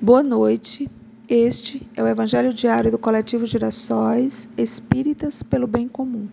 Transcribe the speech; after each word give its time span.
Boa 0.00 0.22
noite. 0.22 0.88
Este 1.28 1.84
é 1.96 2.00
o 2.00 2.06
Evangelho 2.06 2.54
Diário 2.54 2.88
do 2.88 2.98
Coletivo 3.00 3.44
Girassóis 3.44 4.48
Espíritas 4.56 5.42
pelo 5.42 5.66
Bem 5.66 5.88
Comum. 5.88 6.28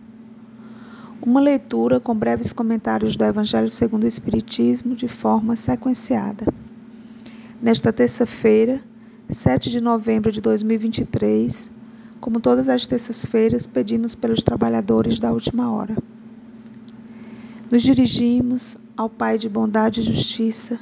Uma 1.20 1.40
leitura 1.40 1.98
com 1.98 2.14
breves 2.14 2.52
comentários 2.52 3.16
do 3.16 3.24
Evangelho 3.24 3.68
segundo 3.68 4.04
o 4.04 4.06
Espiritismo 4.06 4.94
de 4.94 5.08
forma 5.08 5.56
sequenciada. 5.56 6.46
Nesta 7.60 7.92
terça-feira, 7.92 8.80
7 9.28 9.68
de 9.68 9.80
novembro 9.80 10.30
de 10.30 10.40
2023, 10.40 11.68
como 12.20 12.38
todas 12.38 12.68
as 12.68 12.86
terças-feiras, 12.86 13.66
pedimos 13.66 14.14
pelos 14.14 14.44
trabalhadores 14.44 15.18
da 15.18 15.32
última 15.32 15.72
hora. 15.72 15.96
Nos 17.68 17.82
dirigimos 17.82 18.78
ao 18.96 19.10
Pai 19.10 19.36
de 19.36 19.48
bondade 19.48 20.02
e 20.02 20.04
justiça, 20.04 20.78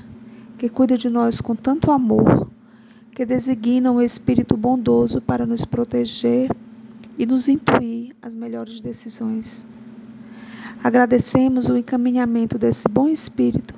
que 0.59 0.69
cuida 0.69 0.99
de 0.99 1.09
nós 1.09 1.41
com 1.41 1.57
tanto 1.57 1.91
amor 1.91 2.44
que 3.15 3.25
designa 3.25 3.93
um 3.93 4.03
espírito 4.03 4.57
bondoso 4.57 5.21
para 5.21 5.47
nos 5.47 5.65
proteger 5.65 6.51
e 7.17 7.25
nos 7.25 7.49
intuir 7.49 8.13
as 8.21 8.35
melhores 8.35 8.81
decisões. 8.81 9.65
Agradecemos 10.83 11.69
o 11.69 11.77
encaminhamento 11.77 12.59
desse 12.59 12.89
bom 12.89 13.09
espírito 13.09 13.73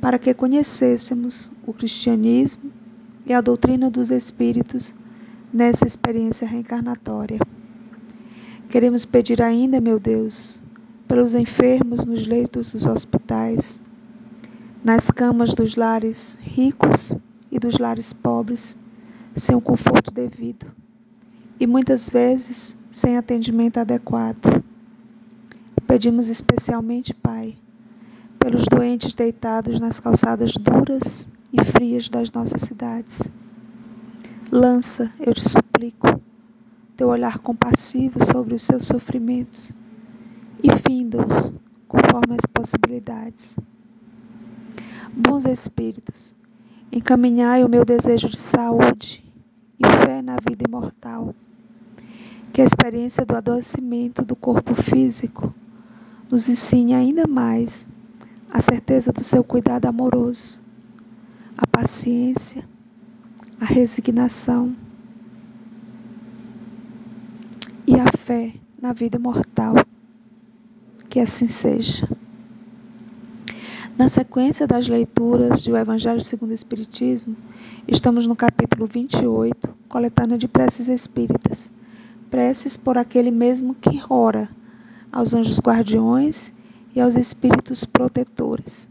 para 0.00 0.16
que 0.16 0.32
conhecêssemos 0.32 1.50
o 1.66 1.72
cristianismo 1.72 2.70
e 3.26 3.32
a 3.32 3.40
doutrina 3.40 3.90
dos 3.90 4.12
espíritos 4.12 4.94
nessa 5.52 5.84
experiência 5.84 6.46
reencarnatória. 6.46 7.40
Queremos 8.68 9.04
pedir 9.04 9.42
ainda, 9.42 9.80
meu 9.80 9.98
Deus, 9.98 10.62
pelos 11.08 11.34
enfermos 11.34 12.06
nos 12.06 12.28
leitos 12.28 12.70
dos 12.70 12.86
hospitais, 12.86 13.80
nas 14.84 15.10
camas 15.10 15.52
dos 15.52 15.74
lares 15.74 16.38
ricos 16.40 17.16
e 17.50 17.58
dos 17.58 17.78
lares 17.78 18.12
pobres, 18.12 18.78
sem 19.34 19.54
o 19.54 19.60
conforto 19.60 20.10
devido 20.10 20.66
e 21.60 21.66
muitas 21.66 22.08
vezes 22.08 22.76
sem 22.90 23.16
atendimento 23.16 23.78
adequado. 23.78 24.62
Pedimos 25.86 26.28
especialmente, 26.28 27.14
Pai, 27.14 27.56
pelos 28.38 28.64
doentes 28.70 29.14
deitados 29.14 29.80
nas 29.80 29.98
calçadas 29.98 30.52
duras 30.52 31.28
e 31.52 31.64
frias 31.64 32.08
das 32.08 32.30
nossas 32.30 32.62
cidades. 32.62 33.28
Lança, 34.52 35.12
eu 35.18 35.34
te 35.34 35.48
suplico, 35.48 36.20
teu 36.96 37.08
olhar 37.08 37.38
compassivo 37.38 38.22
sobre 38.24 38.54
os 38.54 38.62
seus 38.62 38.86
sofrimentos 38.86 39.72
e 40.62 40.70
finda-os 40.88 41.52
conforme 41.86 42.34
as 42.34 42.46
possibilidades. 42.52 43.58
Bons 45.12 45.44
Espíritos, 45.44 46.36
Encaminhai 46.90 47.62
o 47.62 47.68
meu 47.68 47.84
desejo 47.84 48.28
de 48.28 48.38
saúde 48.38 49.22
e 49.78 49.86
fé 50.04 50.22
na 50.22 50.36
vida 50.36 50.64
imortal. 50.66 51.34
Que 52.52 52.62
a 52.62 52.64
experiência 52.64 53.26
do 53.26 53.36
adoecimento 53.36 54.24
do 54.24 54.34
corpo 54.34 54.74
físico 54.74 55.54
nos 56.30 56.48
ensine 56.48 56.94
ainda 56.94 57.26
mais 57.26 57.86
a 58.50 58.60
certeza 58.60 59.12
do 59.12 59.22
seu 59.22 59.44
cuidado 59.44 59.84
amoroso, 59.86 60.62
a 61.56 61.66
paciência, 61.66 62.66
a 63.60 63.66
resignação 63.66 64.74
e 67.86 68.00
a 68.00 68.06
fé 68.16 68.54
na 68.80 68.94
vida 68.94 69.18
imortal. 69.18 69.74
Que 71.10 71.20
assim 71.20 71.48
seja. 71.48 72.08
Na 73.98 74.08
sequência 74.08 74.64
das 74.64 74.86
leituras 74.86 75.60
do 75.62 75.76
Evangelho 75.76 76.20
segundo 76.20 76.52
o 76.52 76.54
Espiritismo, 76.54 77.34
estamos 77.88 78.28
no 78.28 78.36
capítulo 78.36 78.86
28, 78.86 79.74
coletânea 79.88 80.38
de 80.38 80.46
preces 80.46 80.86
espíritas. 80.86 81.72
Preces 82.30 82.76
por 82.76 82.96
aquele 82.96 83.32
mesmo 83.32 83.74
que 83.74 84.00
ora 84.08 84.48
aos 85.10 85.34
anjos 85.34 85.58
guardiões 85.58 86.52
e 86.94 87.00
aos 87.00 87.16
espíritos 87.16 87.84
protetores. 87.84 88.88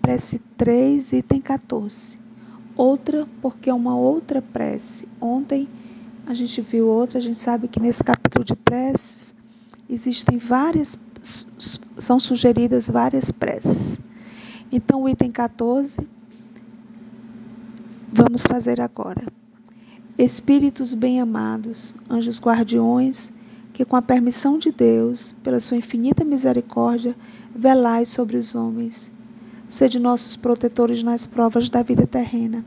Prece 0.00 0.40
3, 0.56 1.14
item 1.14 1.40
14. 1.40 2.16
Outra, 2.76 3.26
porque 3.42 3.68
é 3.68 3.74
uma 3.74 3.96
outra 3.96 4.40
prece. 4.40 5.08
Ontem 5.20 5.68
a 6.28 6.32
gente 6.32 6.60
viu 6.60 6.86
outra, 6.86 7.18
a 7.18 7.20
gente 7.20 7.38
sabe 7.38 7.66
que 7.66 7.80
nesse 7.80 8.04
capítulo 8.04 8.44
de 8.44 8.54
preces 8.54 9.34
existem 9.90 10.38
várias, 10.38 10.96
são 11.98 12.20
sugeridas 12.20 12.88
várias 12.88 13.32
preces. 13.32 13.98
Então, 14.72 15.02
o 15.02 15.08
item 15.08 15.30
14, 15.30 15.98
vamos 18.12 18.42
fazer 18.46 18.80
agora. 18.80 19.22
Espíritos 20.16 20.94
bem-amados, 20.94 21.94
anjos 22.08 22.40
guardiões, 22.40 23.32
que 23.72 23.84
com 23.84 23.96
a 23.96 24.02
permissão 24.02 24.58
de 24.58 24.70
Deus, 24.70 25.32
pela 25.42 25.60
sua 25.60 25.76
infinita 25.76 26.24
misericórdia, 26.24 27.16
velai 27.54 28.04
sobre 28.04 28.36
os 28.36 28.54
homens. 28.54 29.10
Sede 29.68 29.98
nossos 29.98 30.36
protetores 30.36 31.02
nas 31.02 31.26
provas 31.26 31.68
da 31.68 31.82
vida 31.82 32.06
terrena. 32.06 32.64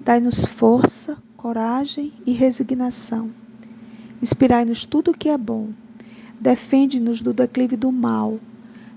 Dai-nos 0.00 0.44
força, 0.44 1.16
coragem 1.36 2.12
e 2.26 2.32
resignação. 2.32 3.30
Inspirai-nos 4.20 4.84
tudo 4.84 5.10
o 5.10 5.16
que 5.16 5.28
é 5.28 5.38
bom. 5.38 5.70
Defende-nos 6.40 7.20
do 7.20 7.32
declive 7.32 7.76
do 7.76 7.90
mal 7.90 8.38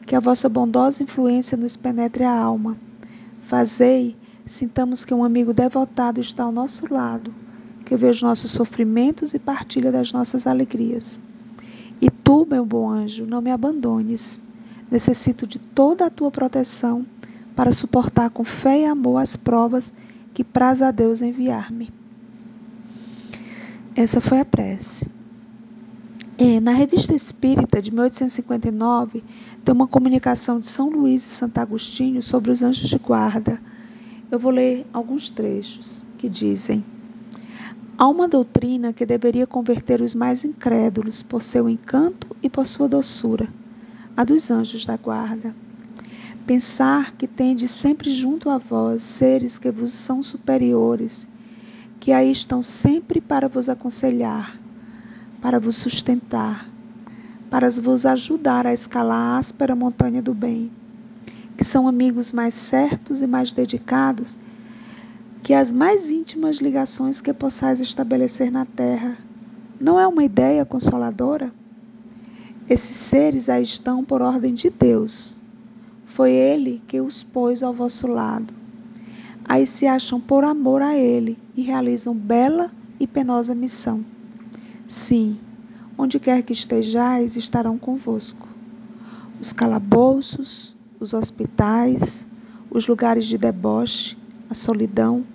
que 0.06 0.16
a 0.16 0.20
vossa 0.20 0.48
bondosa 0.48 1.02
influência 1.02 1.58
nos 1.58 1.76
penetre 1.76 2.24
a 2.24 2.32
alma. 2.32 2.78
Fazei, 3.42 4.16
sintamos 4.46 5.04
que 5.04 5.14
um 5.14 5.24
amigo 5.24 5.54
devotado 5.54 6.22
está 6.22 6.44
ao 6.44 6.52
nosso 6.52 6.92
lado, 6.94 7.34
que 7.84 7.96
vê 7.96 8.10
os 8.10 8.22
nossos 8.22 8.52
sofrimentos 8.52 9.34
e 9.34 9.40
partilha 9.40 9.92
das 9.92 10.12
nossas 10.12 10.46
alegrias. 10.46 11.20
E 12.02 12.10
tu, 12.10 12.46
meu 12.50 12.66
bom 12.66 12.90
anjo, 12.90 13.26
não 13.26 13.42
me 13.42 13.52
abandones. 13.52 14.40
Necessito 14.92 15.48
de 15.48 15.58
toda 15.58 16.06
a 16.06 16.10
tua 16.10 16.30
proteção 16.30 17.06
para 17.56 17.72
suportar 17.72 18.30
com 18.30 18.44
fé 18.44 18.82
e 18.82 18.86
amor 18.86 19.18
as 19.18 19.36
provas 19.36 19.94
que 20.34 20.44
praz 20.44 20.82
a 20.82 20.92
Deus 20.92 21.22
enviar-me. 21.22 21.90
Essa 23.96 24.20
foi 24.20 24.40
a 24.42 24.46
prece. 24.46 25.10
É, 26.38 26.60
na 26.60 26.72
Revista 26.72 27.16
Espírita 27.16 27.82
de 27.82 27.92
1859, 27.92 29.24
tem 29.64 29.74
uma 29.74 29.88
comunicação 29.88 30.60
de 30.60 30.68
São 30.68 30.90
Luís 30.90 31.26
e 31.26 31.30
Santo 31.30 31.58
Agostinho 31.60 32.22
sobre 32.22 32.52
os 32.52 32.62
anjos 32.62 32.90
de 32.90 32.98
guarda. 32.98 33.58
Eu 34.30 34.38
vou 34.38 34.52
ler 34.52 34.86
alguns 34.92 35.30
trechos 35.30 36.06
que 36.18 36.28
dizem: 36.28 36.84
Há 37.98 38.06
uma 38.10 38.28
doutrina 38.28 38.92
que 38.92 39.06
deveria 39.06 39.48
converter 39.48 40.02
os 40.02 40.14
mais 40.14 40.44
incrédulos 40.44 41.24
por 41.24 41.42
seu 41.42 41.70
encanto 41.70 42.36
e 42.44 42.50
por 42.50 42.68
sua 42.68 42.90
doçura, 42.90 43.48
a 44.18 44.26
dos 44.26 44.52
anjos 44.52 44.86
da 44.86 44.98
guarda. 44.98 45.56
Pensar 46.46 47.14
que 47.14 47.28
tendes 47.28 47.72
sempre 47.72 48.14
junto 48.14 48.50
a 48.50 48.58
vós 48.58 49.04
seres 49.04 49.58
que 49.58 49.72
vos 49.72 49.94
são 49.94 50.22
superiores, 50.22 51.30
que 51.98 52.12
aí 52.12 52.30
estão 52.30 52.62
sempre 52.62 53.22
para 53.22 53.48
vos 53.48 53.70
aconselhar 53.70 54.66
para 55.42 55.60
vos 55.60 55.76
sustentar, 55.78 56.70
para 57.50 57.70
vos 57.70 58.06
ajudar 58.06 58.66
a 58.66 58.74
escalar 58.74 59.36
a 59.36 59.38
áspera 59.38 59.76
montanha 59.76 60.22
do 60.22 60.34
bem, 60.34 60.72
que 61.58 61.64
são 61.64 61.88
amigos 61.88 62.32
mais 62.32 62.54
certos 62.54 63.22
e 63.22 63.28
mais 63.28 63.54
dedicados 63.54 64.38
que 65.46 65.54
as 65.54 65.72
mais 65.72 66.10
íntimas 66.10 66.58
ligações 66.58 67.22
que 67.22 67.32
possais 67.32 67.80
estabelecer 67.80 68.52
na 68.52 68.66
terra. 68.66 69.16
Não 69.80 70.00
é 70.00 70.08
uma 70.08 70.24
ideia 70.24 70.66
consoladora? 70.66 71.54
Esses 72.68 72.98
seres 72.98 73.48
aí 73.48 73.62
estão 73.62 74.04
por 74.04 74.24
ordem 74.24 74.56
de 74.56 74.72
Deus. 74.72 75.40
Foi 76.08 76.32
Ele 76.32 76.82
que 76.88 77.00
os 77.00 77.24
pôs 77.24 77.62
ao 77.62 77.76
vosso 77.76 78.08
lado. 78.08 78.52
Aí 79.48 79.68
se 79.68 79.86
acham 79.86 80.20
por 80.20 80.44
amor 80.44 80.82
a 80.82 80.98
Ele 80.98 81.38
e 81.56 81.62
realizam 81.62 82.16
bela 82.16 82.72
e 83.00 83.06
penosa 83.06 83.54
missão. 83.54 84.04
Sim, 84.88 85.40
onde 85.98 86.20
quer 86.20 86.44
que 86.44 86.54
estejais, 86.54 87.36
estarão 87.36 87.76
convosco. 87.76 88.48
Os 89.42 89.52
calabouços, 89.52 90.76
os 91.00 91.12
hospitais, 91.12 92.24
os 92.70 92.88
lugares 92.88 93.26
de 93.26 93.36
deboche, 93.36 94.16
a 94.48 94.54
solidão, 94.54 95.26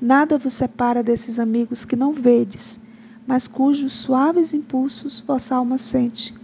nada 0.00 0.36
vos 0.36 0.54
separa 0.54 1.04
desses 1.04 1.38
amigos 1.38 1.84
que 1.84 1.94
não 1.94 2.12
vedes, 2.12 2.80
mas 3.28 3.46
cujos 3.46 3.92
suaves 3.92 4.52
impulsos 4.52 5.20
vossa 5.24 5.54
alma 5.54 5.78
sente, 5.78 6.34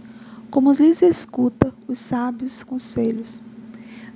como 0.49 0.71
lhes 0.71 1.01
escuta 1.01 1.73
os 1.85 1.99
sábios 1.99 2.63
conselhos. 2.63 3.43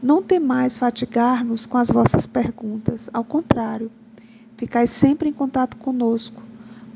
Não 0.01 0.23
temais 0.23 0.77
fatigar-nos 0.77 1.65
com 1.65 1.77
as 1.77 1.91
vossas 1.91 2.25
perguntas, 2.25 3.09
ao 3.11 3.25
contrário, 3.25 3.91
ficai 4.55 4.87
sempre 4.87 5.27
em 5.27 5.33
contato 5.33 5.75
conosco 5.75 6.41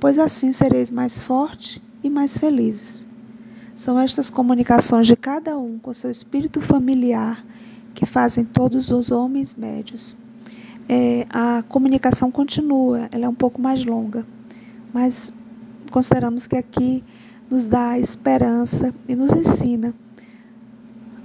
pois 0.06 0.20
assim 0.20 0.52
sereis 0.52 0.92
mais 0.92 1.20
forte 1.20 1.82
e 2.04 2.12
mais 2.12 2.38
felizes. 2.38 3.08
São 3.74 4.00
estas 4.00 4.30
comunicações 4.30 5.08
de 5.08 5.16
cada 5.16 5.58
um 5.58 5.80
com 5.80 5.92
seu 5.96 6.12
espírito 6.12 6.62
familiar 6.62 7.44
que 7.96 8.06
fazem 8.06 8.46
todos 8.46 8.92
os 8.92 9.10
homens 9.10 9.56
médios. 9.56 10.16
é, 10.88 11.26
a 11.28 11.64
comunicação 11.64 12.30
continua, 12.30 13.10
ela 13.12 13.26
é 13.26 13.28
um 13.28 13.34
pouco 13.34 13.60
mais 13.60 13.84
longa, 13.84 14.24
mas 14.94 15.34
consideramos 15.90 16.46
que 16.46 16.56
aqui 16.56 17.04
nos 17.50 17.68
dá 17.68 17.98
esperança 17.98 18.94
e 19.10 19.16
nos 19.16 19.34
ensina 19.34 19.92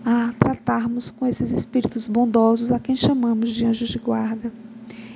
a 0.06 0.33
tratarmos 0.38 1.11
com 1.11 1.26
esses 1.26 1.53
espíritos 1.53 2.06
bondosos 2.06 2.73
a 2.73 2.79
quem 2.79 2.97
chamamos 2.97 3.50
de 3.50 3.67
anjos 3.67 3.91
de 3.91 3.99
guarda. 3.99 4.50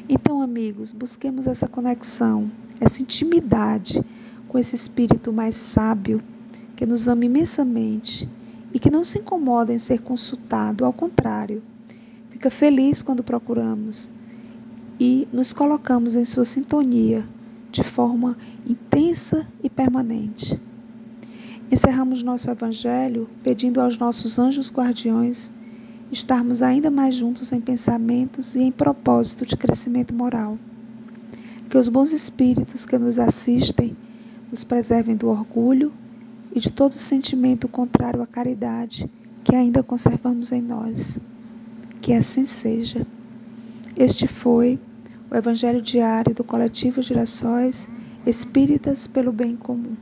Então, 0.07 0.43
amigos, 0.43 0.93
busquemos 0.93 1.47
essa 1.47 1.67
conexão, 1.67 2.51
essa 2.79 3.03
intimidade 3.03 4.05
com 4.49 4.59
esse 4.59 4.75
espírito 4.77 5.33
mais 5.33 5.57
sábio 5.57 6.23
que 6.77 6.85
nos 6.85 7.09
ama 7.09 7.25
imensamente 7.25 8.29
e 8.73 8.79
que 8.79 8.91
não 8.91 9.03
se 9.03 9.21
incomoda 9.21 9.73
em 9.73 9.79
ser 9.79 10.03
consultado, 10.03 10.85
ao 10.85 10.93
contrário, 10.93 11.63
fica 12.29 12.51
feliz 12.51 13.01
quando 13.01 13.23
procuramos 13.23 14.11
e 15.01 15.27
nos 15.33 15.55
colocamos 15.55 16.15
em 16.15 16.25
sua 16.25 16.45
sintonia 16.45 17.27
de 17.73 17.83
forma 17.83 18.37
intensa 18.67 19.49
e 19.63 19.71
permanente. 19.71 20.61
Encerramos 21.71 22.23
nosso 22.23 22.51
Evangelho 22.51 23.27
pedindo 23.43 23.81
aos 23.81 23.97
nossos 23.97 24.39
anjos 24.39 24.71
guardiões 24.71 25.51
estarmos 26.13 26.63
ainda 26.63 26.91
mais 26.91 27.15
juntos 27.15 27.53
em 27.53 27.61
pensamentos 27.61 28.55
e 28.55 28.61
em 28.61 28.73
propósito 28.73 29.47
de 29.47 29.57
crescimento 29.57 30.15
moral. 30.15 30.59
Que 31.69 31.79
os 31.79 31.89
bons 31.89 32.13
espíritos 32.13 32.87
que 32.87 32.99
nos 32.99 33.19
assistem 33.19 33.97
nos 34.51 34.63
preservem 34.63 35.17
do 35.17 35.29
orgulho 35.29 35.93
e 36.55 36.61
de 36.61 36.71
todo 36.71 36.99
sentimento 36.99 37.67
contrário 37.67 38.23
à 38.23 38.27
caridade 38.27 39.11
que 39.43 39.55
ainda 39.55 39.83
conservamos 39.83 40.53
em 40.53 40.63
nós. 40.63 41.19
Que 42.01 42.13
assim 42.13 42.45
seja. 42.45 43.07
Este 43.97 44.27
foi 44.27 44.79
o 45.31 45.35
Evangelho 45.35 45.83
Diário 45.83 46.35
do 46.35 46.45
Coletivo 46.45 47.03
Girassóis 47.03 47.89
Espíritas 48.27 49.07
pelo 49.07 49.33
Bem 49.33 49.57
Comum. 49.57 49.97